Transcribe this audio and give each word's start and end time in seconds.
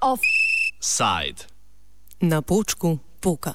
Offside. 0.00 1.46
Na 2.20 2.42
počku 2.42 2.98
poka. 3.20 3.54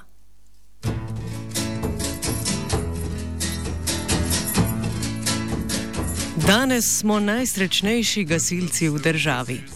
Danes 6.48 7.00
smo 7.00 7.20
najsrečnejši 7.20 8.24
gasilci 8.24 8.90
v 8.90 9.00
državi. 9.00 9.73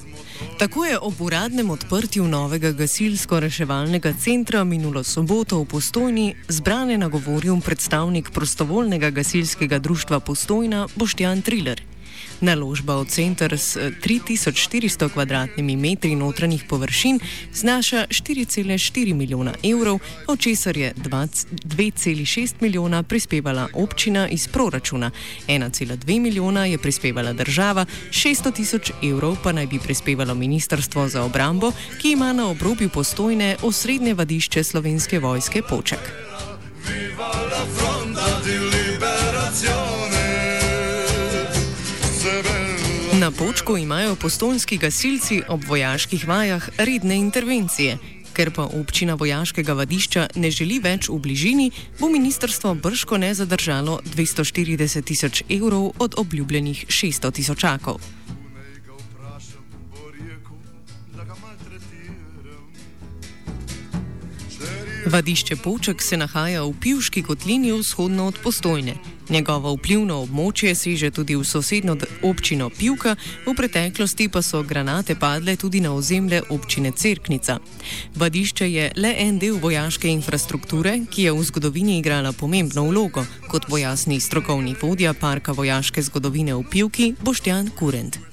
Tako 0.58 0.86
je 0.86 1.00
ob 1.00 1.22
uradnem 1.22 1.70
odprtju 1.70 2.24
novega 2.28 2.72
gasilsko-reševalnega 2.72 4.14
centra 4.20 4.64
minulo 4.64 5.04
soboto 5.04 5.60
v 5.62 5.66
Postojni 5.66 6.36
zbrane 6.50 6.98
nagovoril 6.98 7.62
predstavnik 7.62 8.32
prostovoljnega 8.32 9.10
gasilskega 9.10 9.80
društva 9.80 10.20
Postojna 10.20 10.88
Boštjan 10.96 11.42
Triller. 11.42 11.82
Naložba 12.42 13.02
v 13.02 13.06
center 13.10 13.58
s 13.58 13.78
3400 13.78 15.10
kvadratnimi 15.10 15.76
metri 15.76 16.16
notranjih 16.16 16.64
površin 16.70 17.20
znaša 17.54 18.06
4,4 18.10 19.14
milijona 19.14 19.54
evrov, 19.64 20.00
od 20.28 20.40
česar 20.40 20.78
je 20.78 20.94
2,6 20.94 22.54
milijona 22.60 23.04
prispevala 23.04 23.68
občina 23.74 24.30
iz 24.30 24.48
proračuna, 24.48 25.12
1,2 25.48 26.20
milijona 26.20 26.66
je 26.66 26.78
prispevala 26.78 27.34
država, 27.34 27.86
600 28.12 28.54
tisoč 28.54 28.92
evrov 29.04 29.38
pa 29.44 29.52
naj 29.52 29.68
bi 29.68 29.80
prispevalo 29.80 30.36
Ministrstvo 30.36 31.08
za 31.10 31.24
obrambo, 31.24 31.72
ki 32.02 32.12
ima 32.12 32.34
na 32.34 32.50
obrobju 32.50 32.90
postojne 32.90 33.56
osrednje 33.62 34.14
vadišče 34.14 34.64
slovenske 34.64 35.20
vojske 35.20 35.62
Poček. 35.70 36.27
Na 43.20 43.32
počku 43.32 43.78
imajo 43.78 44.16
postojnski 44.16 44.78
gasilci 44.78 45.42
ob 45.48 45.64
vojaških 45.68 46.28
vajah 46.28 46.70
redne 46.78 47.16
intervencije. 47.16 47.98
Ker 48.34 48.52
pa 48.54 48.64
občina 48.64 49.14
vojaškega 49.14 49.74
vadišča 49.74 50.28
ne 50.36 50.52
želi 50.52 50.78
več 50.80 51.10
v 51.10 51.18
bližini, 51.18 51.72
bo 52.00 52.10
ministrstvo 52.14 52.76
brško 52.76 53.18
ne 53.18 53.34
zadržalo 53.34 54.00
240 54.06 55.02
tisoč 55.02 55.44
evrov 55.50 55.92
od 55.98 56.14
obljubljenih 56.18 56.86
600 56.88 57.32
tisočakov. 57.32 57.98
Vadišče 65.06 65.56
Poček 65.56 66.02
se 66.02 66.18
nahaja 66.18 66.64
v 66.64 66.74
Pivški 66.82 67.24
kotlini 67.24 67.72
vzhodno 67.72 68.28
od 68.28 68.38
Postojne. 68.44 69.17
Njegovo 69.30 69.74
vplivno 69.76 70.22
območje 70.24 70.76
seže 70.76 71.12
tudi 71.12 71.36
v 71.36 71.44
sosedno 71.44 71.98
občino 72.24 72.70
Pivka, 72.70 73.16
v 73.46 73.56
preteklosti 73.56 74.30
pa 74.30 74.42
so 74.42 74.64
granate 74.64 75.16
padle 75.16 75.56
tudi 75.56 75.82
na 75.84 75.92
ozemlje 75.94 76.42
občine 76.50 76.92
Cerknica. 76.92 77.60
Vadišče 78.16 78.72
je 78.72 78.92
le 78.96 79.16
en 79.18 79.40
del 79.40 79.60
vojaške 79.60 80.08
infrastrukture, 80.08 81.00
ki 81.12 81.28
je 81.28 81.34
v 81.34 81.44
zgodovini 81.44 82.00
igrala 82.00 82.32
pomembno 82.32 82.88
vlogo, 82.88 83.26
kot 83.48 83.68
pojasni 83.68 84.20
strokovni 84.20 84.76
vodja 84.82 85.14
parka 85.14 85.52
vojaške 85.52 86.02
zgodovine 86.02 86.56
v 86.56 86.64
Pivki 86.72 87.14
Boštjan 87.20 87.72
Kurent. 87.76 88.27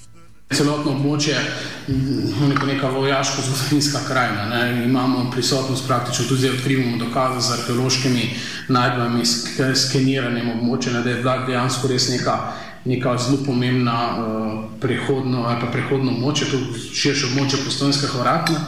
Celotno 0.55 0.93
območje 0.93 1.35
je 1.35 1.95
mm, 1.95 2.67
neka 2.67 2.91
vojaško-zgodovinska 2.91 3.99
krajina. 4.09 4.45
Ne. 4.49 4.85
Imamo 4.85 5.31
prisotnost 5.31 5.87
praktično 5.87 6.25
tudi 6.29 6.51
odkrivamo 6.51 6.97
dokaze 6.97 7.41
z 7.41 7.53
arheološkimi 7.53 8.29
najdbami, 8.69 9.27
skeniranjem 9.75 10.51
območja, 10.59 11.03
da 11.03 11.11
je 11.11 11.23
bila 11.23 11.37
dejansko 11.47 11.91
res 11.91 12.09
neka, 12.09 12.39
neka 12.85 13.17
zelo 13.19 13.43
pomembna 13.47 13.99
uh, 14.17 14.65
prehodno, 14.81 15.47
prehodno 15.73 16.13
območje, 16.15 16.51
tudi 16.51 16.89
širše 16.95 17.33
območje 17.33 17.65
postojnskega 17.65 18.21
vratna. 18.23 18.67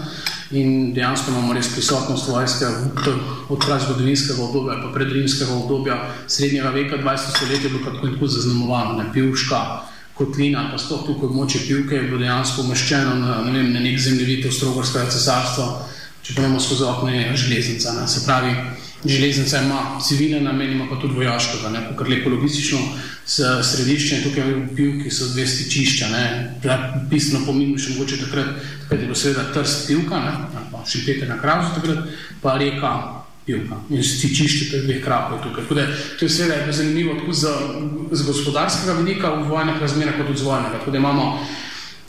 In 0.50 0.92
dejansko 0.94 1.32
imamo 1.32 1.54
res 1.56 1.72
prisotnost 1.75 2.28
vojske 2.30 2.69
od 3.50 3.64
kraja 3.64 3.80
zgodovinskega 3.82 4.42
obdobja, 4.42 4.76
pa 4.82 4.92
predrimskega 4.94 5.52
obdobja, 5.54 5.96
srednjega 6.30 6.70
veka, 6.70 7.02
20. 7.02 7.34
stoletja, 7.34 7.70
bilo 7.70 7.82
pa 7.84 7.94
tako 7.96 8.06
in 8.06 8.14
tako 8.14 8.28
zaznamovano, 8.30 9.02
ne 9.02 9.12
pivška 9.12 9.62
kotlina, 10.16 10.71
pa 10.72 10.78
sploh 10.81 11.04
tukaj 11.06 11.28
območje 11.28 11.66
pivke, 11.66 11.99
je 11.99 12.09
bilo 12.09 12.22
dejansko 12.22 12.65
umeščeno 12.65 13.15
na, 13.21 13.37
ne 13.44 13.53
vem, 13.59 13.72
na 13.75 13.82
nek 13.84 13.99
zemljevid 14.00 14.49
Avstrogorskega 14.49 15.10
cesarstva, 15.12 15.66
če 16.25 16.34
pa 16.34 16.44
imamo 16.44 16.60
skozi 16.60 16.87
okno 16.88 17.34
železnica. 17.37 17.93
Ne. 17.99 18.06
Se 18.09 18.25
pravi, 18.25 18.55
železnica 19.05 19.60
ima 19.62 19.82
civilne 20.03 20.41
namene, 20.41 20.72
ima 20.72 20.87
pa 20.91 20.97
tudi 21.00 21.19
vojaškega, 21.21 21.71
ne, 21.75 21.82
kar 21.99 22.09
lepo 22.09 22.32
logistično 22.32 22.81
središče 23.26 24.16
in 24.16 24.25
tukaj 24.25 24.49
v 24.49 24.65
pivki 24.78 25.10
so 25.10 25.28
dve 25.34 25.47
stičišča, 25.47 26.09
ne, 26.09 26.25
bistveno 27.10 27.44
pomembno 27.47 27.78
še 27.78 27.94
mogoče 27.94 28.22
takrat, 28.25 28.56
takrat 28.82 29.00
je 29.00 29.05
bilo 29.05 29.21
seveda 29.21 29.47
trst 29.53 29.87
pivka, 29.91 30.22
ne, 30.25 30.65
pa 30.72 30.82
še 30.88 31.05
peter 31.06 31.28
na 31.28 31.38
kravu 31.43 31.75
takrat, 31.76 32.10
pa 32.43 32.56
reka 32.59 32.93
pivka 33.46 33.78
in 33.90 34.02
stičišče 34.02 34.70
teh 34.70 34.82
dveh 34.86 35.04
krapov 35.04 35.38
tukaj. 35.44 35.62
Tako 35.62 35.74
da 35.74 35.86
to 36.18 36.24
je 36.24 36.30
seveda 36.30 36.72
zanimivo 36.72 37.14
tako 37.14 37.32
z, 37.32 37.52
z 38.12 38.26
gospodarskega 38.26 38.98
vidika 38.98 39.30
v 39.34 39.46
vojnih 39.48 39.80
razmerah 39.80 40.18
kot 40.18 40.30
od 40.34 40.38
zvojnega. 40.38 40.78
Tako 40.78 40.90
da 40.90 40.98
imamo 40.98 41.38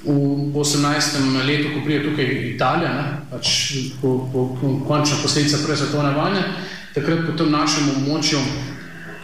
v 0.04 0.56
18. 0.56 1.46
letu, 1.46 1.70
ko 1.74 1.86
prije 1.86 2.04
tukaj 2.04 2.26
Italija, 2.56 2.94
ne, 2.94 3.06
pač 3.32 3.48
po, 4.02 4.30
po, 4.34 4.58
po, 4.62 4.80
končna 4.88 5.18
posledica 5.22 5.58
prve 5.66 5.78
svetovne 5.78 6.14
vojne, 6.16 6.44
takrat 6.94 7.26
po 7.26 7.34
tem 7.38 7.52
našem 7.52 7.90
območju 7.98 8.40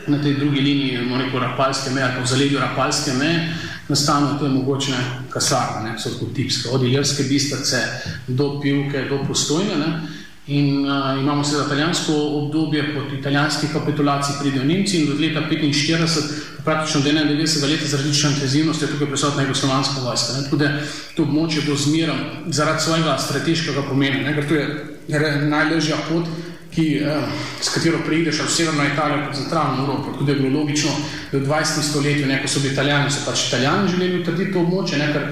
na 0.07 0.19
tej 0.19 0.34
drugi 0.35 0.62
liniji, 0.62 1.06
moramo 1.07 1.40
reči, 1.40 1.45
rapalske 1.45 1.94
meje, 1.94 2.06
ali 2.06 2.16
pa 2.18 2.24
v 2.24 2.28
zaledju 2.28 2.59
rapalske 2.59 3.13
meje, 3.13 3.53
nastane 3.88 4.34
to 4.40 4.50
mogočne 4.50 4.97
kasarne, 5.30 5.90
ne, 5.90 6.00
so 6.00 6.12
kot 6.19 6.34
tipske, 6.35 6.69
od 6.69 6.84
Iljerske 6.84 7.24
bistrice 7.30 7.80
do 8.28 8.59
Pivke, 8.59 9.06
do 9.09 9.22
Postojne. 9.28 9.78
Ne, 9.80 10.23
In 10.48 10.84
uh, 10.84 11.20
imamo 11.22 11.44
seveda 11.44 11.66
italijansko 11.66 12.14
obdobje, 12.14 12.96
pod 12.96 13.14
italijanski 13.14 13.68
kapitulaciji 13.74 14.36
pridejo 14.42 14.64
Nemci 14.64 14.98
in 14.98 15.06
do 15.08 15.14
leta 15.20 15.40
1945, 15.50 16.22
praktično 16.64 17.02
do 17.02 17.09
91. 17.09 17.70
leta 17.70 17.88
zaradi 17.88 18.09
različne 18.09 18.30
intenzivnosti, 18.30 18.86
je 18.86 18.92
tukaj 18.92 19.08
prisotna 19.08 19.42
jugoslovanska 19.42 20.02
vojska. 20.02 20.34
Tako 20.44 20.56
da 20.56 20.70
to 21.16 21.24
območje 21.24 21.64
bo 21.68 21.76
zmerom 21.76 22.20
zaradi 22.48 22.84
svojega 22.84 23.18
strateškega 23.18 23.86
pomena, 23.90 24.20
ne? 24.20 24.36
ker 24.36 24.48
to 24.48 24.56
je 24.56 25.48
najlažja 25.48 25.98
pot, 26.09 26.28
ki, 26.75 26.88
uh, 27.08 27.24
s 27.62 27.72
katero 27.72 28.04
prideš 28.06 28.44
v 28.44 28.52
severno 28.52 28.84
Italijo, 28.84 29.24
pa 29.28 29.34
centralno 29.34 29.84
Evropo. 29.84 30.12
Tako 30.12 30.24
da 30.24 30.31
je 30.31 30.40
bilo 30.40 30.60
logično, 30.60 30.92
da 31.31 31.38
v 31.38 31.46
20. 31.48 31.84
stoletju, 31.90 32.28
ne, 32.28 32.42
ko 32.42 32.52
so 32.52 32.60
bili 32.60 32.74
italijani, 32.74 33.12
so 33.12 33.24
pač 33.25 33.48
italijani 33.48 33.96
želeli 33.96 34.20
utrditi 34.22 34.54
to 34.54 34.60
območje, 34.60 35.00
ne, 35.00 35.14
ker 35.14 35.30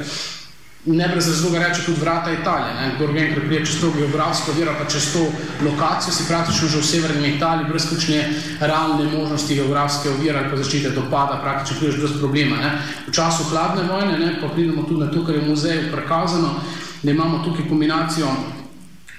ne 0.86 1.08
brez 1.08 1.28
razloga 1.28 1.60
reče 1.68 1.82
tudi 1.86 2.00
vrata 2.02 2.32
Italije. 2.32 2.96
Kdo 2.96 3.08
vem, 3.08 3.34
ker 3.34 3.46
prije 3.46 3.66
čez 3.66 3.82
to 3.82 3.92
geografsko 3.92 4.52
vero, 4.58 4.74
pa 4.80 4.86
čez 4.90 5.14
to 5.14 5.26
lokacijo 5.66 6.14
si 6.14 6.28
praktično 6.28 6.68
že 6.68 6.78
v 6.78 6.86
severni 6.86 7.36
Italiji, 7.36 7.70
brez 7.70 7.90
kakšne 7.90 8.30
realne 8.60 9.06
možnosti 9.18 9.56
geografske 9.56 10.10
ovire 10.10 10.40
ali 10.40 10.50
pa 10.50 10.58
zaščite 10.58 10.90
dopada, 10.90 11.38
praktično 11.44 11.80
prideš 11.80 12.00
brez 12.00 12.18
problema. 12.20 12.56
Ne. 12.58 12.72
V 13.08 13.12
času 13.12 13.44
hladne 13.52 13.84
vojne, 13.84 14.18
ne, 14.18 14.34
pa 14.42 14.48
pridemo 14.48 14.84
tudi 14.84 15.06
na 15.06 15.12
to, 15.12 15.26
kar 15.26 15.36
je 15.36 15.42
v 15.42 15.50
muzeju 15.50 15.92
prikazano, 15.92 16.56
da 17.04 17.12
imamo 17.12 17.44
tukaj 17.46 17.70
kombinacijo 17.70 18.28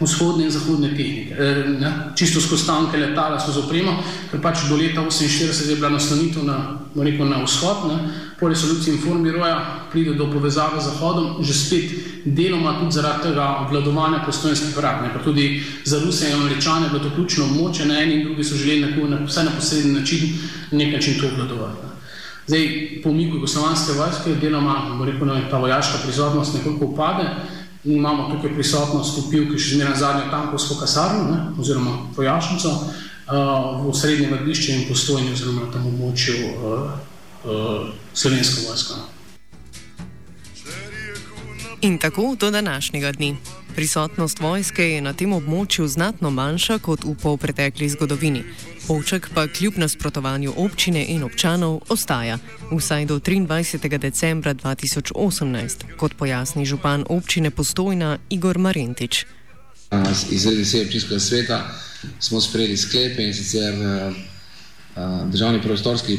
vzhodne 0.04 0.44
in 0.44 0.50
zahodne 0.50 0.88
tehnike. 0.96 1.34
E, 1.34 1.64
ne, 1.80 1.92
čisto 2.16 2.40
skozi 2.40 2.66
tanke 2.66 2.98
letala, 2.98 3.40
skozi 3.40 3.62
opremo, 3.64 3.96
ker 4.30 4.40
pač 4.42 4.66
do 4.68 4.76
leta 4.76 5.04
1948 5.06 5.70
je 5.70 5.76
bila 5.76 5.92
naslonitev 5.94 6.44
na, 6.44 6.58
rekel, 6.96 7.28
na 7.28 7.42
vzhod, 7.44 7.86
ne, 7.88 7.98
po 8.40 8.48
resoluciji 8.48 8.94
informiroja 8.94 9.86
pride 9.92 10.14
do 10.18 10.26
povezave 10.32 10.80
z 10.80 10.90
zahodom, 10.90 11.42
že 11.44 11.54
spet 11.54 11.94
deloma 12.24 12.78
tudi 12.80 12.98
zaradi 12.98 13.28
tega 13.28 13.46
obvladovanja 13.66 14.24
postojenskih 14.26 14.76
vrat. 14.76 15.02
Ne, 15.02 15.12
pa 15.14 15.22
tudi 15.24 15.62
za 15.84 16.00
Ruse 16.02 16.30
in 16.30 16.40
Američane 16.40 16.86
je 16.86 16.90
bilo 16.90 17.04
to 17.04 17.14
ključno 17.14 17.44
območje, 17.44 17.86
na 17.86 18.02
eni 18.02 18.20
in 18.20 18.26
drugi 18.26 18.44
so 18.44 18.56
želeli 18.56 18.86
nekako, 18.86 19.08
na, 19.08 19.24
vsaj 19.26 19.44
na 19.44 19.56
posreden 19.56 19.94
način, 19.94 20.38
nek 20.72 20.92
način 20.94 21.20
to 21.20 21.26
obvladovati. 21.26 21.86
Ne. 21.86 21.92
Zdaj, 22.46 22.68
po 23.02 23.10
umiku 23.10 23.36
jugoslovanske 23.36 23.92
vojske, 23.92 24.34
deloma, 24.40 24.74
bo 24.98 25.04
rekel, 25.04 25.26
ne, 25.26 25.44
ta 25.50 25.58
vojaška 25.58 25.98
prisotnost 26.02 26.54
nekoliko 26.54 26.84
upade, 26.84 27.28
imamo 27.84 28.30
tukaj 28.30 28.54
prisotnost 28.54 29.18
upil, 29.18 29.48
ki 29.50 29.58
še 29.58 29.76
zmeraj 29.76 29.96
zadnjo 29.98 30.28
tankovsko 30.30 30.78
kasarno, 30.80 31.24
ne, 31.30 31.38
oziroma 31.58 31.96
vojašnico, 32.16 32.70
uh, 32.70 33.80
v 33.86 33.94
srednje 33.96 34.28
vrdišče 34.30 34.76
in 34.76 34.84
postojni 34.88 35.32
oziroma 35.32 35.66
na 35.66 35.72
tem 35.72 35.88
območju 35.90 36.36
uh, 36.52 36.92
uh, 37.44 37.90
slovensko 38.14 38.68
vojsko. 38.68 39.00
In 41.82 41.98
tako 41.98 42.36
do 42.40 42.50
današnjega 42.50 43.12
dne. 43.12 43.34
Prisotnost 43.74 44.40
vojske 44.40 44.84
je 44.90 45.00
na 45.00 45.12
tem 45.12 45.32
območju 45.32 45.88
znatno 45.88 46.30
manjša 46.30 46.78
kot 46.78 47.04
v 47.04 47.14
polpretekli 47.22 47.88
zgodovini. 47.88 48.44
Povček 48.86 49.26
pa 49.34 49.48
kljub 49.48 49.78
nasprotovanju 49.82 50.52
občine 50.56 51.04
in 51.08 51.24
občanov 51.26 51.80
ostaja, 51.88 52.38
vsaj 52.70 53.06
do 53.06 53.18
23. 53.18 53.98
decembra 53.98 54.54
2018, 54.54 55.96
kot 55.96 56.14
pojasni 56.14 56.66
župan 56.66 57.04
občine 57.08 57.50
Postojna 57.50 58.18
Igor 58.30 58.58
Marentič. 58.58 59.26
Izredi 60.30 60.64
se 60.64 60.80
občinskega 60.86 61.20
sveta 61.20 61.66
smo 62.20 62.40
sprejeli 62.40 62.76
sklepe 62.76 63.26
in 63.26 63.34
sicer 63.34 63.74
državni 65.26 65.62
prostorski 65.62 66.18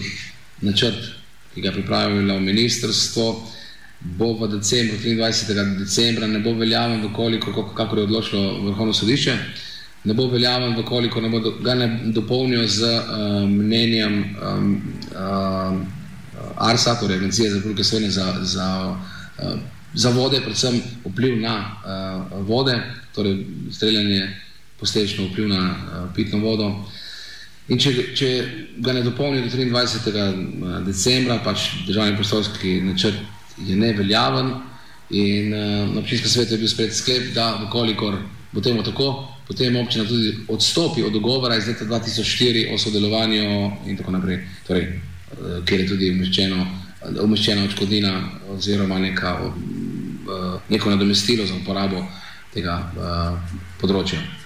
načrt, 0.61 1.07
ki 1.55 1.61
ga 1.61 1.67
je 1.67 1.73
pripravilo 1.73 2.39
ministrstvo, 2.39 3.47
bo 4.03 4.33
v 4.33 4.47
decembru, 4.47 4.97
23. 4.97 5.77
decembra, 5.79 6.27
ne 6.27 6.39
bo 6.39 6.53
veljaven, 6.53 7.05
vkoliko, 7.07 7.71
kako 7.75 7.95
je 7.95 8.03
odločilo 8.03 8.61
Vrhovno 8.61 8.93
sodišče, 8.93 9.37
ne 10.03 10.13
bo 10.13 10.27
veljaven, 10.27 10.75
vkoliko 10.79 11.21
ne 11.21 11.29
bo 11.29 11.39
do, 11.39 11.51
ga 11.63 11.75
ne 11.75 11.87
dopolnijo 12.11 12.67
z 12.67 12.83
um, 12.83 13.55
mnenjem 13.55 14.23
um, 14.23 14.81
um, 15.15 15.85
ARSA, 16.55 16.95
torej 16.99 17.17
Agencije 17.17 17.49
za 17.49 17.55
Republike 17.55 17.83
Slovenije 17.83 18.11
za, 18.11 18.35
za, 18.41 18.97
uh, 19.39 19.59
za 19.93 20.09
vode, 20.09 20.41
predvsem 20.41 20.81
vpliv 21.05 21.39
na 21.39 21.55
uh, 21.85 22.47
vode, 22.47 22.75
torej 23.15 23.45
streljanje 23.71 24.35
posledično 24.79 25.29
vpliv 25.31 25.47
na 25.47 25.69
uh, 25.69 26.15
pitno 26.15 26.39
vodo. 26.39 26.75
In 27.67 27.79
če, 27.79 27.93
če 28.15 28.29
ga 28.83 28.93
ne 28.93 29.01
dopolnijo 29.01 29.45
do 29.47 29.57
23. 29.57 30.83
decembra, 30.83 31.39
pač 31.45 31.69
državni 31.87 32.17
prostorski 32.19 32.81
načrt 32.83 33.23
je 33.57 33.75
neveljaven 33.75 34.53
in 35.09 35.53
uh, 35.53 35.93
na 35.93 35.99
občinskem 35.99 36.29
svetu 36.29 36.53
je 36.53 36.57
bil 36.57 36.67
sprejet 36.67 36.95
sklep, 36.95 37.33
da 37.33 37.59
vkolikor 37.67 38.17
bo 38.51 38.61
temu 38.61 38.83
tako, 38.83 39.27
potem 39.47 39.75
občina 39.75 40.05
tudi 40.05 40.33
odstopi 40.47 41.03
od 41.03 41.13
dogovora 41.13 41.57
iz 41.57 41.67
leta 41.67 41.85
2004 41.85 42.73
o 42.73 42.77
sodelovanju 42.77 43.71
in 43.87 43.97
tako 43.97 44.11
naprej, 44.11 44.39
torej, 44.67 44.87
uh, 44.87 45.65
kjer 45.65 45.81
je 45.81 45.87
tudi 45.87 46.11
umeščeno, 46.11 46.67
umeščena 47.23 47.63
odškodnina 47.63 48.13
oziroma 48.49 48.99
neka, 48.99 49.39
uh, 49.45 50.61
neko 50.69 50.89
nadomestilo 50.89 51.45
za 51.45 51.55
uporabo 51.55 52.05
tega 52.53 52.77
področja. 53.81 54.42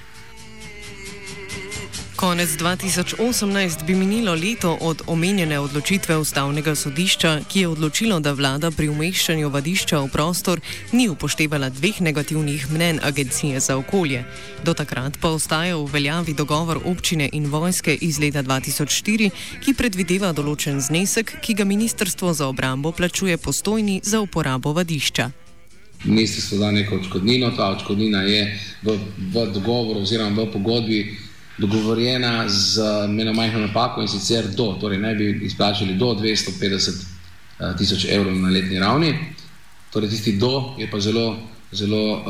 Konec 2.17 2.49
2018 2.49 3.85
bi 3.85 3.95
minilo 3.95 4.33
leto 4.33 4.77
od 4.81 5.01
omenjene 5.07 5.59
odločitve 5.59 6.17
ustavnega 6.17 6.75
sodišča, 6.75 7.39
ki 7.49 7.59
je 7.59 7.67
odločilo, 7.67 8.17
da 8.19 8.33
vlada 8.33 8.71
pri 8.71 8.87
umeščanju 8.89 9.49
vadišča 9.53 9.99
v 10.01 10.09
prostor 10.09 10.61
ni 10.91 11.05
upoštevala 11.09 11.69
dveh 11.69 12.01
negativnih 12.01 12.71
mnen 12.71 12.99
Agencije 13.03 13.59
za 13.59 13.77
okolje. 13.77 14.23
Do 14.65 14.73
takrat 14.73 15.19
pa 15.21 15.29
ostaja 15.29 15.77
v 15.77 15.85
veljavi 15.93 16.33
dogovor 16.33 16.81
občine 16.85 17.29
in 17.33 17.45
vojske 17.53 17.93
iz 18.01 18.17
leta 18.19 18.41
2004, 18.41 19.29
ki 19.61 19.77
predvideva 19.77 20.33
določen 20.33 20.81
znesek, 20.81 21.37
ki 21.41 21.53
ga 21.53 21.69
Ministrstvo 21.69 22.33
za 22.33 22.49
obrambo 22.49 22.91
plačuje 22.91 23.37
postojni 23.37 24.01
za 24.03 24.25
uporabo 24.25 24.73
vadišča. 24.73 25.29
Ministrstvo 26.05 26.57
da 26.57 26.71
neko 26.71 26.95
odškodnino, 26.95 27.53
ta 27.53 27.69
odškodnina 27.77 28.21
je 28.21 28.59
v, 28.83 28.99
v 29.33 29.47
dogovoru 29.53 30.01
oziroma 30.01 30.41
v 30.41 30.51
pogodbi 30.51 31.26
dogovorjena 31.57 32.49
z 32.49 32.81
eno 33.21 33.33
majhno 33.33 33.59
napako 33.59 34.01
in 34.01 34.07
sicer 34.07 34.47
do, 34.47 34.77
torej 34.81 34.99
naj 34.99 35.15
bi 35.15 35.39
izplačali 35.43 35.95
do 35.95 36.05
250 36.05 37.05
uh, 37.59 37.77
tisoč 37.77 38.05
evrov 38.09 38.35
na 38.35 38.49
letni 38.49 38.79
ravni. 38.79 39.15
Torej 39.93 40.09
tisti 40.09 40.37
do 40.37 40.75
je 40.77 40.91
pa 40.91 40.99
zelo, 40.99 41.37
zelo, 41.71 42.13
uh, 42.13 42.21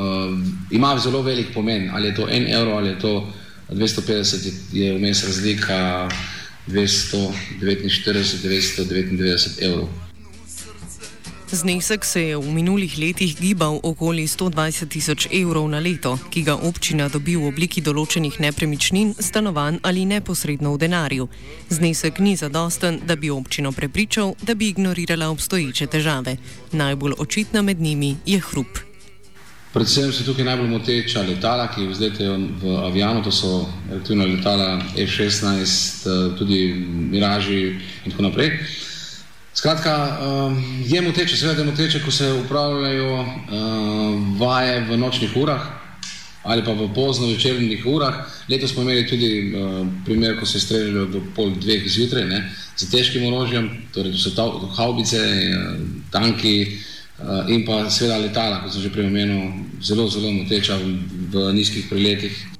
ima 0.71 1.00
zelo 1.00 1.21
velik 1.21 1.53
pomen, 1.53 1.89
ali 1.94 2.07
je 2.07 2.15
to 2.15 2.27
en 2.29 2.53
evro 2.53 2.71
ali 2.71 2.89
je 2.89 3.00
to 3.00 3.33
250, 3.69 4.51
je 4.71 4.97
vmes 4.97 5.24
razlika 5.24 6.09
249, 6.68 7.31
999 7.62 9.63
evrov. 9.63 10.06
Znesek 11.51 12.05
se 12.05 12.21
je 12.21 12.38
v 12.38 12.51
minulih 12.51 12.97
letih 12.99 13.31
gibal 13.39 13.79
okoli 13.83 14.27
120 14.27 14.88
tisoč 14.91 15.27
evrov 15.31 15.69
na 15.71 15.79
leto, 15.79 16.19
ki 16.29 16.44
ga 16.44 16.59
občina 16.59 17.07
dobi 17.07 17.39
v 17.39 17.47
obliki 17.47 17.79
določenih 17.79 18.35
nepremičnin, 18.44 19.13
stanovanj 19.15 19.79
ali 19.88 20.03
neposredno 20.03 20.73
v 20.75 20.81
denarju. 20.83 21.27
Znesek 21.71 22.19
ni 22.19 22.35
zadosten, 22.35 22.99
da 23.07 23.15
bi 23.15 23.31
občino 23.31 23.71
prepričal, 23.71 24.35
da 24.44 24.55
bi 24.59 24.67
ignorirala 24.75 25.29
obstoječe 25.31 25.88
težave. 25.88 26.35
Najbolj 26.75 27.15
očitna 27.15 27.61
med 27.61 27.79
njimi 27.79 28.17
je 28.25 28.41
hrup. 28.44 28.83
Predvsem 29.71 30.11
so 30.11 30.27
tukaj 30.27 30.44
najbolj 30.44 30.67
moteča 30.67 31.23
letala, 31.23 31.69
ki 31.71 31.88
vzletajo 31.88 32.35
v 32.59 32.75
avionu, 32.91 33.23
to 33.23 33.31
so 33.31 33.63
reaktivna 33.88 34.27
letala 34.27 34.81
F-16, 34.99 35.63
eh, 36.11 36.35
tudi 36.35 36.59
Miraži 37.15 37.79
in 38.03 38.11
tako 38.11 38.27
naprej. 38.27 38.51
Skratka, 39.57 40.19
um, 40.21 40.83
je 40.86 41.01
moteče, 41.01 41.38
seveda 41.38 41.62
je 41.62 41.71
moteče, 41.71 42.00
ko 42.06 42.12
se 42.12 42.33
upravljajo 42.33 43.13
uh, 43.21 43.27
vaje 44.39 44.86
v 44.89 44.98
nočnih 44.98 45.38
urah 45.38 45.62
ali 46.44 46.63
pa 46.63 46.71
v 46.71 46.86
pozno 46.95 47.27
večernih 47.27 47.86
urah. 47.86 48.15
Letos 48.50 48.71
smo 48.71 48.81
imeli 48.81 49.07
tudi 49.07 49.51
uh, 49.51 49.88
primer, 50.06 50.39
ko 50.39 50.45
se 50.45 50.57
je 50.57 50.62
streljalo 50.62 51.06
do 51.06 51.21
pol 51.36 51.50
dveh 51.59 51.89
zjutraj 51.89 52.24
ne, 52.25 52.44
z 52.77 52.89
težkim 52.92 53.25
orožjem, 53.33 53.68
torej 53.94 54.13
to 54.13 54.18
so 54.18 54.31
ta, 54.36 54.45
haubice, 54.77 55.19
tanki 56.12 56.54
uh, 57.19 57.50
in 57.50 57.65
pa 57.65 57.89
seveda 57.89 58.21
letala, 58.21 58.62
kot 58.63 58.77
sem 58.77 58.86
že 58.86 58.94
prej 58.94 59.09
omenil, 59.09 59.65
zelo, 59.81 60.07
zelo 60.07 60.31
moteča 60.31 60.77
v, 60.77 60.94
v 61.33 61.50
nizkih 61.57 61.89
preletih. 61.89 62.56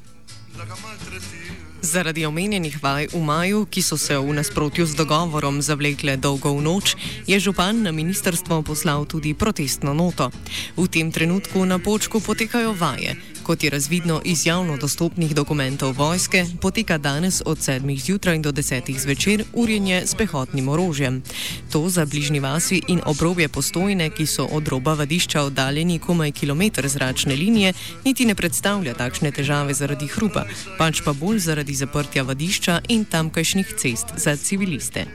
Zaradi 1.88 2.25
omenjenih 2.25 2.84
vaj 2.84 3.07
v 3.16 3.19
maju, 3.24 3.63
ki 3.72 3.80
so 3.80 3.95
se 3.95 4.18
v 4.19 4.34
nasprotju 4.36 4.84
z 4.84 5.00
dogovorom 5.00 5.62
zavlekle 5.63 6.18
dolgo 6.19 6.51
v 6.51 6.60
noč, 6.60 7.00
je 7.24 7.39
župan 7.39 7.80
na 7.80 7.95
ministrstvo 7.95 8.60
poslal 8.60 9.07
tudi 9.07 9.31
protestno 9.31 9.95
noto. 9.95 10.28
V 10.75 10.84
tem 10.92 11.16
trenutku 11.16 11.63
na 11.63 11.80
počku 11.80 12.19
potekajo 12.19 12.75
vaje, 12.75 13.16
Kot 13.48 13.64
je 13.64 13.70
razvidno 13.70 14.22
iz 14.26 14.46
javno 14.46 14.78
dostopnih 14.78 15.36
dokumentov 15.36 15.94
vojske, 15.98 16.46
poteka 16.62 16.98
danes 16.98 17.42
od 17.46 17.58
7. 17.58 18.00
zjutraj 18.00 18.40
do 18.40 18.52
10. 18.52 19.00
zvečer 19.00 19.44
urjenje 19.54 20.02
s 20.06 20.16
pehotnim 20.16 20.70
orožjem. 20.70 21.24
To 21.72 21.90
za 21.90 22.06
bližnji 22.06 22.40
vasi 22.40 22.82
in 22.88 23.00
obrobje 23.06 23.48
postojne, 23.48 24.10
ki 24.10 24.26
so 24.26 24.46
od 24.52 24.68
roba 24.68 24.94
vadišča 24.94 25.42
oddaljeni 25.42 26.00
komaj 26.00 26.32
kilometr 26.32 26.88
zračne 26.88 27.36
linije, 27.36 27.74
niti 28.06 28.26
ne 28.26 28.36
predstavlja 28.36 28.94
takšne 28.94 29.32
težave 29.32 29.74
zaradi 29.74 30.08
hrupa, 30.08 30.44
pač 30.78 31.02
pa 31.06 31.14
bolj 31.14 31.40
zaradi 31.40 31.74
zaprtja 31.74 32.24
vadišča 32.24 32.82
in 32.88 33.06
tamkajšnjih 33.06 33.74
cest 33.78 34.06
za 34.18 34.36
civiliste. 34.36 35.06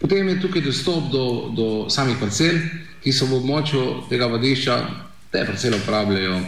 Potem 0.00 0.28
je 0.28 0.40
tukaj 0.40 0.62
dostop 0.62 1.12
do, 1.12 1.52
do 1.56 1.90
samih 1.90 2.16
parcel, 2.20 2.64
ki 3.04 3.12
so 3.12 3.28
v 3.28 3.42
območju 3.44 4.08
tega 4.08 4.26
vadišča, 4.26 4.82
te 5.30 5.44
parcele 5.46 5.76
uporabljajo. 5.76 6.40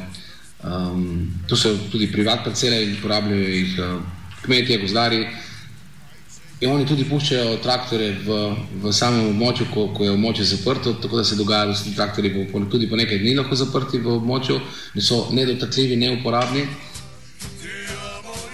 Um, 0.65 1.29
to 1.49 1.57
so 1.57 1.77
tudi 1.93 2.07
privatne 2.09 2.45
parcele 2.45 2.83
in 2.83 2.95
uporabljajo 2.97 3.49
jih 3.49 3.79
uh, 3.79 4.01
kmetje, 4.45 4.79
gozdari. 4.79 5.27
In 6.61 6.71
oni 6.71 6.87
tudi 6.89 7.05
puščajo 7.05 7.59
traktore 7.61 8.15
v, 8.25 8.37
v 8.81 8.93
samem 8.95 9.27
območju, 9.35 9.67
ko, 9.75 9.89
ko 9.93 10.07
je 10.07 10.13
območje 10.15 10.47
zaprto, 10.55 10.95
tako 11.03 11.19
da 11.21 11.25
se 11.25 11.37
dogaja, 11.37 11.67
da 11.69 11.75
so 11.77 11.93
traktori 11.93 12.31
po, 12.33 12.63
tudi 12.71 12.89
po 12.89 12.97
nekaj 12.97 13.19
dni 13.21 13.35
lahko 13.37 13.59
zaprti 13.59 14.01
v 14.01 14.15
območju, 14.15 14.57
da 14.95 15.05
so 15.05 15.27
nedotakljivi, 15.37 15.99
neuporabni. 16.01 16.65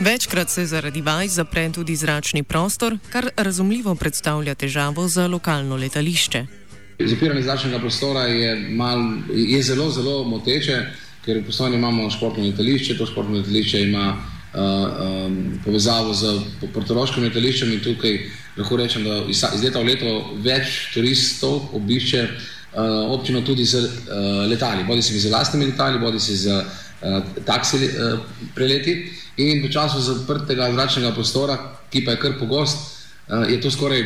Večkrat 0.00 0.50
se 0.50 0.64
zaradi 0.66 1.02
vaj 1.04 1.28
zapre 1.28 1.68
tudi 1.70 1.94
zračni 1.96 2.42
prostor, 2.42 2.96
kar 3.12 3.28
razumljivo 3.36 3.94
predstavlja 3.94 4.54
težavo 4.54 5.06
za 5.08 5.28
lokalno 5.28 5.76
letališče. 5.76 6.42
Zapiranje 7.06 7.42
zračnega 7.42 7.78
prostora 7.78 8.24
je, 8.26 8.56
mal, 8.74 9.04
je 9.30 9.62
zelo, 9.62 9.90
zelo 9.92 10.24
moteče 10.24 10.80
ker 11.24 11.40
v 11.40 11.46
poslovni 11.46 11.76
imamo 11.76 12.10
športno 12.10 12.44
letališče, 12.44 12.96
to 12.98 13.06
športno 13.06 13.36
letališče 13.40 13.82
ima 13.82 14.06
uh, 14.16 14.60
um, 14.60 15.36
povezavo 15.64 16.14
z 16.14 16.32
portoroškim 16.72 17.24
letališčem 17.28 17.72
in 17.72 17.82
tukaj 17.84 18.16
lahko 18.56 18.76
rečem, 18.76 19.04
da 19.04 19.20
iz, 19.28 19.44
iz 19.54 19.62
leta 19.64 19.80
v 19.80 19.90
leto 19.92 20.14
več 20.44 20.92
turistov 20.94 21.74
obišče 21.76 22.22
uh, 22.24 23.12
občino 23.12 23.44
tudi 23.46 23.64
z 23.64 23.84
uh, 23.84 24.46
letali, 24.50 24.84
bodi 24.88 25.02
si 25.02 25.18
z 25.18 25.32
lastnimi 25.32 25.70
letali, 25.72 26.00
bodi 26.00 26.20
si 26.20 26.36
z 26.36 26.56
uh, 26.56 27.20
taksi 27.44 27.84
uh, 27.84 28.20
preleti. 28.54 28.96
In 29.40 29.62
v 29.64 29.70
času 29.72 30.00
zaprtega 30.04 30.72
zračnega 30.72 31.14
prostora, 31.16 31.56
ki 31.92 32.04
pa 32.04 32.16
je 32.16 32.22
kar 32.24 32.36
pogost, 32.40 32.76
uh, 33.28 33.46
je 33.48 33.60
to 33.60 33.70
skoraj 33.70 34.04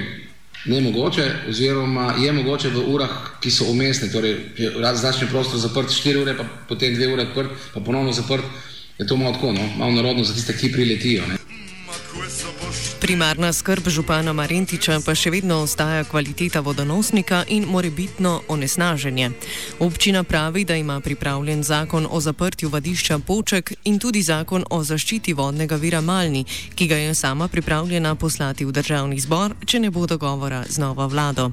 nemogoče, 0.65 1.25
oziroma 1.49 2.15
je 2.19 2.33
mogoče 2.33 2.69
v 2.69 2.85
urah, 2.95 3.11
ki 3.41 3.51
so 3.51 3.69
umestne, 3.71 4.09
torej 4.13 4.37
zračni 4.95 5.29
prostor 5.31 5.61
zaprt 5.61 5.93
4 5.93 6.23
ure, 6.23 6.37
pa 6.37 6.45
potem 6.69 6.95
2 6.97 7.13
ure 7.13 7.27
odprt, 7.29 7.51
pa 7.75 7.81
ponovno 7.81 8.13
zaprt, 8.13 8.45
je 8.99 9.07
to 9.07 9.17
malo 9.17 9.35
tako, 9.35 9.53
no? 9.53 9.69
malo 9.77 9.93
narodno 9.93 10.25
za 10.25 10.35
tiste, 10.35 10.57
ki 10.57 10.73
priletijo. 10.73 11.27
Ne? 11.29 11.44
Primarna 13.05 13.53
skrb 13.53 13.89
župana 13.89 14.33
Marentiča 14.33 14.95
pa 15.05 15.13
še 15.13 15.29
vedno 15.29 15.59
ostaja 15.61 16.07
kvaliteta 16.09 16.63
vodonosnika 16.65 17.43
in 17.53 17.67
morebitno 17.69 18.31
onesnaženje. 18.49 19.27
Občina 19.85 20.23
pravi, 20.25 20.65
da 20.65 20.77
ima 20.77 20.97
pripravljen 21.01 21.63
zakon 21.63 22.07
o 22.11 22.21
zaprtju 22.21 22.71
vadišča 22.73 23.19
Poček 23.19 23.73
in 23.85 23.99
tudi 24.01 24.23
zakon 24.23 24.65
o 24.71 24.79
zaščiti 24.85 25.35
vodnega 25.37 25.77
vira 25.77 26.01
Malni, 26.01 26.47
ki 26.75 26.87
ga 26.89 26.97
je 26.97 27.15
sama 27.15 27.49
pripravljena 27.49 28.15
poslati 28.15 28.65
v 28.65 28.73
državni 28.73 29.21
zbor, 29.21 29.53
če 29.67 29.83
ne 29.85 29.91
bo 29.91 30.07
dogovora 30.07 30.65
z 30.69 30.81
novo 30.81 31.05
vlado. 31.05 31.51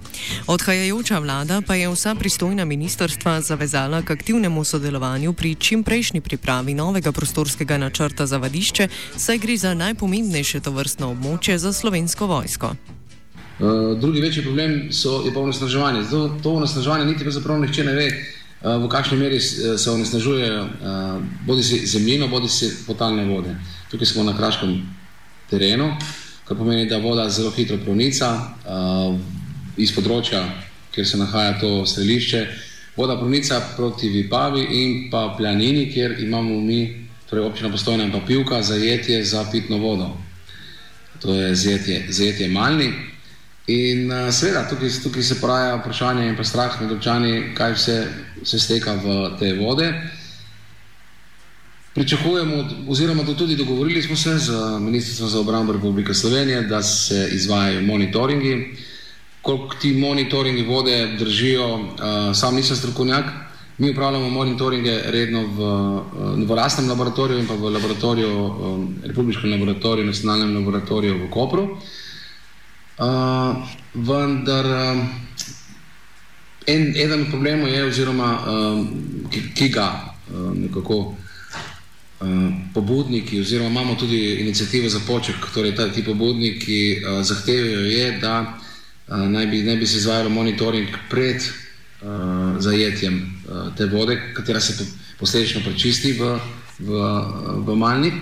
Odhajajoča 0.47 1.19
vlada 1.19 1.59
pa 1.67 1.75
je 1.75 1.91
vsa 1.91 2.15
pristojna 2.15 2.63
ministrstva 2.65 3.41
zavezala 3.41 4.01
k 4.07 4.15
aktivnemu 4.15 4.63
sodelovanju 4.63 5.33
pri 5.33 5.55
čimprejšnji 5.59 6.21
pripravi 6.21 6.79
novega 6.79 7.11
prostorskega 7.11 7.77
načrta 7.77 8.25
za 8.25 8.39
vadišče, 8.39 8.87
saj 9.17 9.37
gre 9.43 9.57
za 9.57 9.75
najpomembnejše 9.75 10.63
to 10.63 10.71
vrstno 10.71 11.11
območje 11.41 11.57
za 11.57 11.73
slovensko 11.73 12.27
vojsko. 12.27 12.75
Uh, 13.59 13.97
drugi 13.99 14.21
večji 14.21 14.43
problem 14.43 14.91
so, 14.93 15.23
je 15.25 15.33
pa 15.33 15.39
onesnaževanje. 15.39 16.03
Zato 16.03 16.37
to 16.43 16.53
onesnaževanje 16.53 17.05
niti 17.05 17.23
pravzaprav 17.23 17.59
nihče 17.59 17.83
ne 17.83 17.93
ve, 17.93 18.07
uh, 18.61 18.83
v 18.83 18.89
kakšni 18.89 19.17
meri 19.17 19.39
se 19.39 19.91
onesnažuje 19.91 20.61
uh, 20.61 20.69
bodi 21.47 21.63
si 21.63 21.87
zemljino, 21.87 22.27
bodi 22.27 22.47
si 22.47 22.69
potalne 22.87 23.25
vode. 23.25 23.55
Tukaj 23.89 24.05
smo 24.05 24.23
na 24.23 24.37
kraškem 24.37 24.85
terenu, 25.49 25.95
kar 26.45 26.57
pomeni, 26.57 26.85
da 26.85 26.97
voda 26.97 27.29
zelo 27.29 27.49
hitro 27.51 27.77
pronica 27.77 28.29
uh, 28.37 29.17
iz 29.77 29.91
področja, 29.95 30.45
kjer 30.93 31.07
se 31.07 31.17
nahaja 31.17 31.57
to 31.59 31.85
strelišče. 31.85 32.47
Voda 32.97 33.17
pronica 33.17 33.61
proti 33.77 34.09
Vipavi 34.09 34.67
in 34.77 35.09
pa 35.09 35.33
Planini, 35.37 35.89
kjer 35.89 36.19
imamo 36.21 36.61
mi, 36.61 37.07
torej 37.29 37.45
občina 37.49 37.71
postojna 37.71 38.03
in 38.03 38.11
pa 38.11 38.19
pivka, 38.27 38.61
zajetje 38.61 39.23
za 39.25 39.47
pitno 39.51 39.81
vodo. 39.81 40.13
To 41.21 41.33
je 41.33 41.55
zajetje, 41.55 42.05
zajetje 42.09 42.49
Malni. 42.49 42.93
In 43.67 44.11
uh, 44.11 44.31
seveda 44.33 44.65
tukaj, 44.69 44.89
tukaj 45.03 45.23
se 45.23 45.37
poraja 45.41 45.75
vprašanje 45.75 46.25
in 46.27 46.35
pa 46.35 46.43
strah 46.43 46.81
med 46.81 46.91
občani, 46.91 47.53
kaj 47.55 47.75
vse 47.77 47.97
se 48.43 48.59
steka 48.59 48.95
v 49.03 49.37
te 49.39 49.53
vode. 49.53 49.91
Pričakujemo, 51.93 52.87
oziroma 52.87 53.23
to 53.23 53.33
tudi 53.33 53.55
dogovorili 53.55 54.01
smo 54.01 54.15
se 54.15 54.37
z 54.37 54.51
Ministrstvom 54.79 55.29
za 55.29 55.39
obrambo 55.39 55.73
Republike 55.73 56.13
Slovenije, 56.13 56.61
da 56.61 56.83
se 56.83 57.29
izvajajo 57.31 57.81
monitoringi. 57.81 58.77
Koliko 59.41 59.75
ti 59.75 59.93
monitoringi 59.93 60.63
vode 60.63 61.15
držijo, 61.19 61.75
uh, 61.75 61.89
sam 62.33 62.55
nisem 62.55 62.75
strokovnjak, 62.75 63.25
mi 63.81 63.89
upravljamo 63.89 64.29
monitoringe 64.29 65.01
redno 65.05 65.41
v, 65.41 65.59
uh, 65.59 66.47
v 66.47 66.55
lastnem 66.55 66.89
laboratoriju 66.89 67.39
in 67.39 67.47
pa 67.47 67.55
v 67.57 67.71
laboratoriju, 67.73 68.29
um, 68.29 68.95
Republiškem 69.03 69.51
laboratoriju, 69.51 70.05
nacionalnem 70.05 70.53
laboratoriju 70.55 71.15
v 71.23 71.29
Kopru. 71.33 71.63
Uh, 73.01 73.57
vendar 73.93 74.65
uh, 74.65 75.01
en, 76.67 76.93
eden 76.95 77.25
od 77.25 77.31
problemov 77.33 77.73
je, 77.73 77.81
oziroma 77.85 78.29
uh, 78.37 78.85
ki, 79.33 79.41
ki 79.57 79.69
ga 79.73 79.89
uh, 80.29 80.53
nekako 80.53 81.15
pobudniki, 82.73 83.39
oziroma 83.41 83.69
imamo 83.69 83.95
tudi 83.95 84.35
inicijativo 84.45 84.89
za 84.89 84.99
poček, 85.07 85.35
torej 85.53 85.75
ta, 85.75 85.89
ti 85.89 86.03
pobudniki 86.05 87.01
uh, 87.01 87.23
zahtevajo, 87.25 87.79
je, 87.79 88.11
da 88.21 88.59
uh, 89.07 89.17
naj, 89.17 89.47
bi, 89.47 89.63
naj 89.63 89.75
bi 89.75 89.87
se 89.87 89.97
izvajalo 89.97 90.29
monitoring 90.29 90.87
pred 91.09 91.41
uh, 91.41 92.61
zajetjem 92.61 93.40
te 93.77 93.85
vode, 93.85 94.17
katera 94.33 94.59
se 94.59 94.85
posledično 95.19 95.61
prečisti 95.65 96.13
v, 96.13 96.39
v, 96.79 97.01
v 97.65 97.75
malnik. 97.75 98.13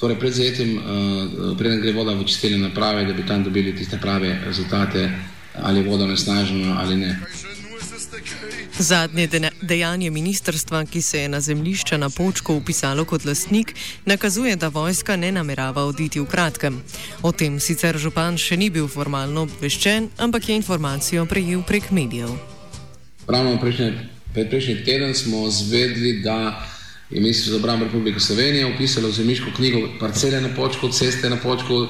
Torej, 0.00 0.18
pred 0.18 0.34
zajetjem, 0.34 0.70
uh, 0.76 0.82
preden 1.58 1.80
gre 1.80 1.92
voda 1.94 2.14
v 2.18 2.26
čistilne 2.26 2.58
naprave, 2.58 3.04
da 3.06 3.14
bi 3.14 3.26
tam 3.26 3.44
dobili 3.44 3.76
tiste 3.76 3.98
prave 4.02 4.34
rezultate, 4.46 5.10
ali 5.62 5.78
je 5.78 5.86
voda 5.86 6.04
onesnažena 6.04 6.80
ali 6.80 6.96
ne. 6.96 7.18
Zadnje 8.78 9.28
dejanje 9.62 10.10
ministrstva, 10.10 10.84
ki 10.84 11.02
se 11.02 11.20
je 11.20 11.28
na 11.28 11.40
zemljišče 11.40 11.98
na 11.98 12.10
Počku 12.10 12.54
upisalo 12.54 13.04
kot 13.04 13.24
lastnik, 13.24 13.74
nakazuje, 14.04 14.56
da 14.56 14.68
vojska 14.68 15.16
ne 15.16 15.32
namerava 15.32 15.84
oditi 15.84 16.20
v 16.20 16.26
kratkem. 16.26 16.82
O 17.22 17.32
tem 17.32 17.60
sicer 17.60 17.98
župan 17.98 18.38
še 18.38 18.56
ni 18.56 18.70
bil 18.70 18.88
formalno 18.88 19.46
obveščen, 19.46 20.08
ampak 20.18 20.48
je 20.48 20.56
informacijo 20.56 21.26
prejel 21.26 21.62
prek 21.62 21.90
medijev. 21.90 22.34
Ravno 23.28 23.60
prejšnji, 23.60 23.92
prejšnji 24.34 24.84
teden 24.84 25.14
smo 25.14 25.50
zvedli, 25.50 26.20
da 26.22 26.68
je 27.10 27.20
Ministrstvo 27.20 27.50
za 27.50 27.56
obrambo 27.58 27.84
Republike 27.84 28.20
Slovenije 28.20 28.74
upisalo 28.74 29.08
v 29.08 29.12
zemljiško 29.12 29.50
knjigo 29.56 29.88
parcele 30.00 30.40
na 30.40 30.48
počku, 30.56 30.88
ceste 30.88 31.30
na 31.30 31.36
počku 31.36 31.74
uh, 31.74 31.88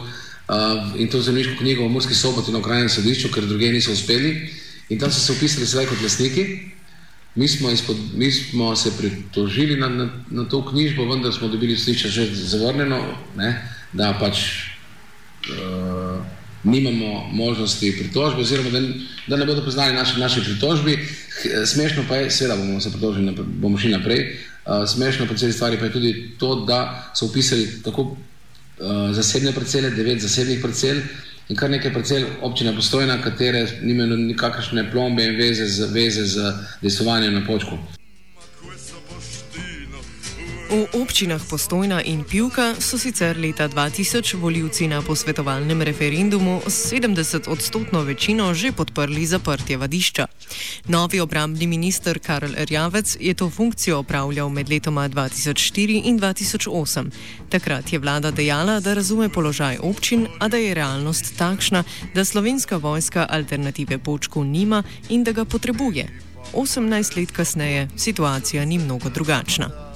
in 0.97 1.09
to 1.09 1.21
zemljiško 1.21 1.53
knjigo 1.59 1.87
v 1.87 1.89
Murski 1.89 2.15
soboti 2.15 2.53
na 2.53 2.59
okrajnem 2.59 2.89
sodišču, 2.89 3.31
ker 3.31 3.47
druge 3.47 3.73
niso 3.73 3.93
uspeli. 3.93 4.51
In 4.89 4.99
tam 4.99 5.11
so 5.11 5.21
se 5.21 5.33
upisali 5.33 5.67
sedaj 5.67 5.87
kot 5.87 6.03
lastniki. 6.03 6.47
Mi 7.35 7.49
smo, 7.49 7.71
izpod, 7.71 7.97
mi 8.15 8.33
smo 8.33 8.77
se 8.77 8.91
pritožili 8.99 9.77
na, 9.77 9.89
na, 9.89 10.09
na 10.31 10.45
to 10.45 10.61
knjižbo, 10.67 11.07
vendar 11.09 11.33
smo 11.33 11.49
dobili 11.49 11.77
sliče 11.77 12.09
že 12.09 12.27
zavrnjeno, 12.35 12.99
ne, 13.37 13.69
da 13.93 14.13
pač 14.21 14.37
uh, 15.49 15.82
nimamo 16.65 17.29
možnosti 17.33 17.97
pritožbe, 17.99 18.41
oziroma 18.41 18.71
da, 18.71 18.81
da 19.27 19.37
ne 19.37 19.47
bodo 19.47 19.63
priznali 19.63 19.95
naše, 19.95 20.19
naše 20.21 20.41
pritožbi. 20.41 20.99
Smešno 21.67 22.05
pa 22.09 22.17
je, 22.17 22.31
seveda 22.31 22.57
bomo 22.57 22.81
se 22.81 22.91
pritožili, 22.91 23.35
bomo 23.61 23.79
šli 23.79 23.91
naprej, 23.91 24.37
Uh, 24.67 24.89
smešno 24.89 25.27
po 25.27 25.35
celi 25.35 25.53
stvari 25.53 25.77
pa 25.79 25.85
je 25.85 25.93
tudi 25.93 26.31
to, 26.39 26.65
da 26.65 27.11
so 27.15 27.27
upisali 27.27 27.83
tako 27.83 28.03
uh, 28.03 28.17
zasebne 29.11 29.53
parcele, 29.53 29.91
devet 29.91 30.21
zasebnih 30.23 30.61
parcel 30.63 31.01
in 31.49 31.57
kar 31.57 31.71
nekaj 31.71 31.93
parcel 31.93 32.25
občine 32.43 32.75
postojna, 32.75 33.23
katere 33.23 33.67
nimajo 33.83 34.17
nikakršne 34.17 34.91
plombe 34.93 35.25
in 35.25 35.37
veze 35.37 35.67
z, 35.67 35.91
veze 35.91 36.25
z 36.25 36.53
dejstvovanjem 36.83 37.35
na 37.35 37.47
počku. 37.47 37.79
V 40.73 40.89
občinah 40.97 41.45
Postojna 41.45 42.01
in 42.01 42.25
Pivka 42.25 42.81
so 42.81 42.97
sicer 42.97 43.37
leta 43.37 43.69
2000 43.69 44.41
voljivci 44.41 44.89
na 44.89 45.03
posvetovalnem 45.03 45.83
referendumu 45.83 46.63
s 46.65 46.93
70-odstotno 46.93 48.01
večino 48.01 48.55
že 48.55 48.73
podprli 48.73 49.27
zaprtje 49.27 49.77
vadišča. 49.77 50.27
Novi 50.89 51.21
obrambni 51.21 51.67
minister 51.67 52.19
Karl 52.19 52.57
Rjavec 52.57 53.17
je 53.21 53.35
to 53.35 53.51
funkcijo 53.51 53.99
opravljal 53.99 54.49
med 54.49 54.69
letoma 54.69 55.09
2004 55.09 56.01
in 56.05 56.21
2008. 56.21 57.11
Takrat 57.49 57.93
je 57.93 57.99
vlada 57.99 58.31
dejala, 58.31 58.81
da 58.81 58.95
razume 58.95 59.29
položaj 59.29 59.77
občin, 59.83 60.27
a 60.39 60.49
da 60.49 60.57
je 60.57 60.75
realnost 60.75 61.37
takšna, 61.37 61.85
da 62.15 62.25
slovenska 62.25 62.77
vojska 62.77 63.27
alternative 63.31 63.99
počku 63.99 64.45
nima 64.45 64.83
in 65.09 65.25
da 65.25 65.33
ga 65.33 65.45
potrebuje. 65.45 66.09
18 66.53 67.17
let 67.17 67.31
kasneje 67.31 67.89
situacija 67.97 68.65
ni 68.65 68.79
mnogo 68.79 69.09
drugačna. 69.09 69.92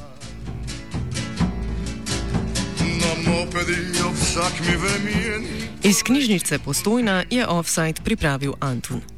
Iz 5.82 6.02
knjižnice 6.02 6.58
Postojna 6.58 7.24
je 7.30 7.46
offside 7.46 8.00
pripravil 8.04 8.52
Antun. 8.60 9.15